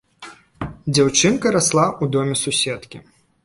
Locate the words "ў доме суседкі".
2.03-2.97